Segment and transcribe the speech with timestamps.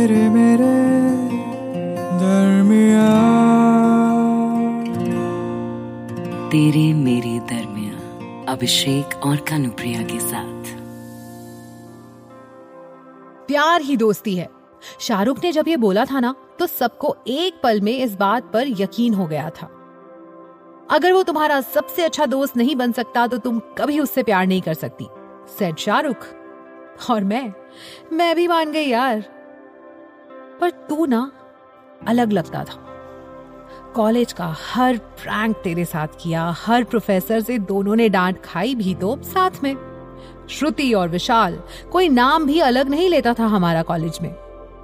[0.00, 0.66] तेरे मेरे
[2.20, 3.08] दरमिया
[6.50, 10.70] तेरे मेरे दरमिया अभिषेक और कानुप्रिया के साथ।
[13.46, 14.48] प्यार ही दोस्ती है।
[15.00, 18.68] शाहरुख ने जब ये बोला था ना तो सबको एक पल में इस बात पर
[18.80, 19.66] यकीन हो गया था।
[20.90, 24.62] अगर वो तुम्हारा सबसे अच्छा दोस्त नहीं बन सकता तो तुम कभी उससे प्यार नहीं
[24.62, 25.06] कर सकती
[25.58, 26.26] सेड शाहरुख।
[27.10, 27.52] और मैं
[28.12, 29.39] मैं भी मान गई यार।
[30.60, 31.32] पर तू ना
[32.08, 32.86] अलग लगता था।
[33.94, 38.94] कॉलेज का हर प्रैंक तेरे साथ किया, हर प्रोफेसर से दोनों ने डांट खाई भी
[38.94, 39.76] तो साथ में।
[40.50, 41.60] श्रुति और विशाल,
[41.92, 44.34] कोई नाम भी अलग नहीं लेता था हमारा कॉलेज में।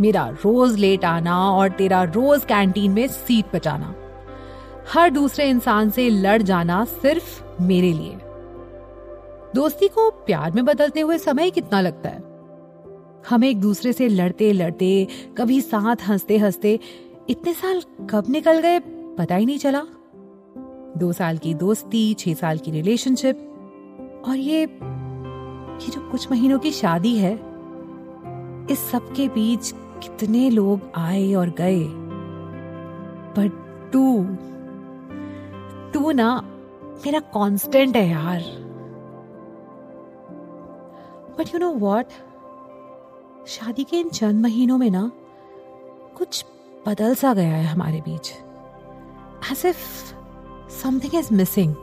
[0.00, 3.94] मेरा रोज लेट आना और तेरा रोज कैंटीन में सीट बचाना।
[4.92, 8.18] हर दूसरे इंसान से लड़ जाना सिर्फ़ मेरे लिए।
[9.54, 12.31] दोस्ती को प्यार में बदलते हुए समय कितना लगता है?
[13.28, 15.08] हम एक दूसरे से लड़ते लड़ते,
[15.38, 16.80] कभी साथ हँसते हँसते,
[17.28, 18.78] इतने साल कब निकल गए,
[19.18, 19.82] पता ही नहीं चला।
[20.96, 23.38] दो साल की दोस्ती, छह साल की रिलेशनशिप
[24.28, 24.60] और ये
[25.72, 27.34] ये जो कुछ महीनों की शादी है,
[28.70, 31.84] इस सब के बीच कितने लोग आए और गए।
[33.36, 33.48] पर
[33.92, 34.24] तू
[35.92, 36.40] तू ना,
[37.06, 38.40] मेरा कांस्टेंट है यार।
[41.38, 42.06] बट यू नो वॉट
[43.46, 45.10] शादी के इन चंद महीनों में ना,
[46.16, 46.44] कुछ
[46.88, 48.30] बदल सा गया है हमारे बीच।
[49.52, 49.78] As if
[50.82, 51.74] something is missing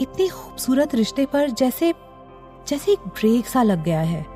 [0.00, 1.92] इतने खूबसूरत रिश्ते पर जैसे
[2.68, 4.26] जैसे एक ब्रेक सा लग गया है।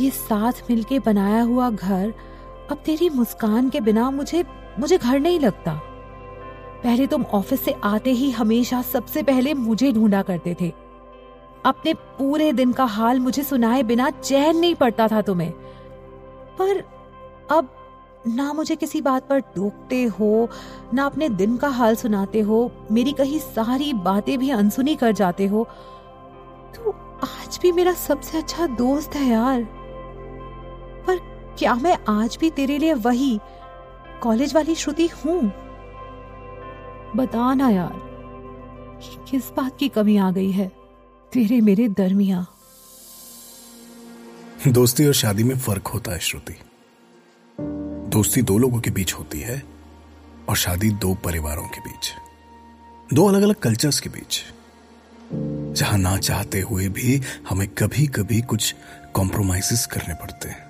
[0.00, 2.14] ये साथ मिलके बनाया हुआ घर,
[2.70, 4.44] अब तेरी मुस्कान के बिना मुझे
[4.78, 5.80] मुझे घर नहीं लगता।
[6.84, 10.72] पहले तुम ऑफ़िस से आते ही हमेशा सबसे पहले मुझे ढूंढा करते थे।
[11.64, 15.52] अपने पूरे दिन का हाल मुझे सुनाए बिना चैन नहीं पड़ता था तुम्हें।
[16.58, 16.82] पर
[17.50, 17.68] अब
[18.26, 20.48] ना मुझे किसी बात पर टोकते हो,
[20.94, 25.46] ना अपने दिन का हाल सुनाते हो, मेरी कही सारी बातें भी अनसुनी कर जाते
[25.46, 25.64] हो
[26.74, 26.90] तो
[27.24, 29.62] आज भी मेरा सबसे अच्छा दोस्त है यार।
[31.06, 31.18] पर
[31.58, 33.38] क्या मैं आज भी तेरे लिए वही
[34.22, 35.40] कॉलेज वाली श्रुति हूँ?
[37.16, 38.00] बताना यार
[39.30, 40.70] किस बात की कमी आ गई है?
[41.34, 42.46] तेरे मेरे दरमिया।
[44.68, 46.54] दोस्ती और शादी में फ़र्क होता है, श्रुति।
[48.10, 49.62] दोस्ती दो लोगों के बीच होती है
[50.48, 52.12] और शादी दो परिवारों के बीच।
[53.14, 54.42] दो अलग अलग कल्चर्स के बीच।
[55.76, 58.74] जहाँ ना चाहते हुए भी हमें कभी कभी कुछ
[59.14, 60.66] कॉम्प्रोमाइजेस करने पड़ते हैं।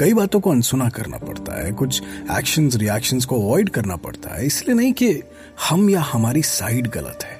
[0.00, 2.02] कई बातों को अनसुना करना पड़ता है, कुछ
[2.38, 5.22] एक्शंस रिएक्शंस को अवॉइड करना पड़ता है, इसलिए नहीं कि
[5.68, 7.35] हम या हमारी साइड गलत है।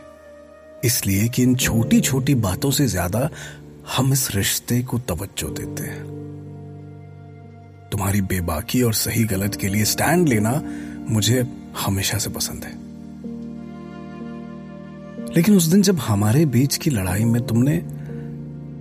[0.87, 3.29] इसलिए कि इन छोटी छोटी बातों से ज़्यादा
[3.97, 6.05] हम इस रिश्ते को तवज्जो देते हैं।
[7.93, 10.61] तुम्हारी बेबाकी और सही गलत के लिए स्टैंड लेना
[11.09, 12.73] मुझे हमेशा से पसंद है।
[15.35, 17.77] लेकिन उस दिन जब हमारे बीच की लड़ाई में तुमने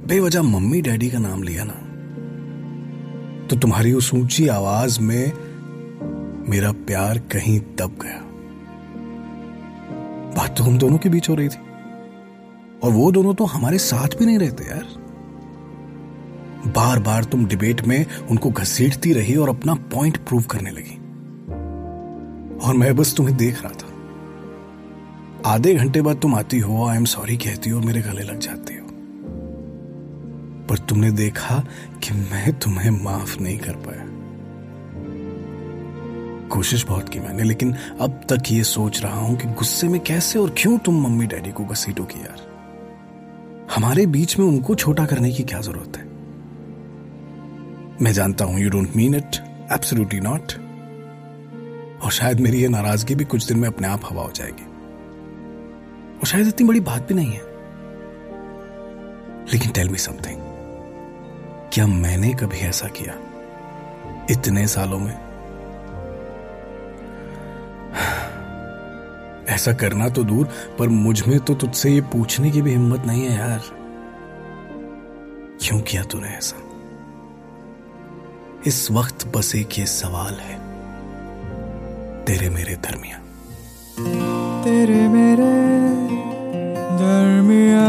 [0.07, 1.81] बेवजह मम्मी डैडी का नाम लिया ना
[3.47, 5.31] तो तुम्हारी उस ऊँची आवाज़ में
[6.49, 8.21] मेरा प्यार कहीं दब गया।
[10.35, 11.59] बात तो हम दोनों के बीच हो रही थी।
[12.85, 14.85] और वो दोनों तो हमारे साथ भी नहीं रहते यार।
[16.67, 20.95] बार बार तुम डिबेट में उनको घसीटती रही और अपना पॉइंट प्रूव करने लगी।
[22.67, 23.91] और मैं बस तुम्हें देख रहा था।
[25.53, 28.75] आधे घंटे बाद तुम आती हो आई एम सॉरी कहती हो, मेरे गले लग जाती
[28.75, 28.85] हो।
[30.69, 31.63] पर तुमने देखा
[32.03, 34.05] कि मैं तुम्हें माफ़ नहीं कर पाया।
[36.47, 40.39] कोशिश बहुत की मैंने, लेकिन अब तक ये सोच रहा हूँ कि गुस्से में कैसे
[40.39, 42.54] और क्यों तुम मम्मी डैडी को घसीटोगी यार।
[43.75, 46.03] हमारे बीच में उनको छोटा करने की क्या ज़रूरत है?
[48.01, 49.35] मैं जानता हूँ you don't mean it
[49.71, 50.51] absolutely not
[52.01, 54.65] और शायद मेरी ये नाराज़गी भी कुछ दिन में अपने आप हवा हो जाएगी।
[56.17, 57.41] और शायद इतनी बड़ी बात भी नहीं है।
[59.53, 60.37] लेकिन टेल मी समथिंग
[61.73, 63.13] क्या मैंने कभी ऐसा किया?
[64.31, 65.34] इतने सालों में
[69.55, 70.49] ऐसा करना तो दूर
[70.79, 73.61] पर मुझमें तो तुझसे ये पूछने की भी हिम्मत नहीं है यार।
[75.61, 76.61] क्यों किया तूने ऐसा?
[78.67, 80.55] इस वक्त बस एक ये सवाल है
[82.25, 83.17] तेरे मेरे दरमिया
[84.63, 85.51] तेरे मेरे
[87.01, 87.85] दरमिया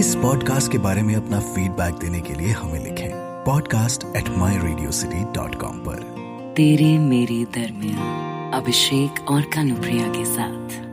[0.00, 3.10] इस पॉडकास्ट के बारे में अपना फीडबैक देने के लिए हमें लिखें
[3.46, 6.02] podcast at my Radio City dot com पर।
[6.56, 8.04] तेरे मेरे दरमिया
[8.56, 10.85] अभिषेक और कानुप्रिया के साथ।